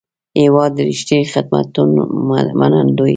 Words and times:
هېواد 0.41 0.71
د 0.75 0.79
رښتیني 0.89 1.25
خدمتونو 1.33 2.01
منندوی 2.59 2.91
دی. 2.97 3.09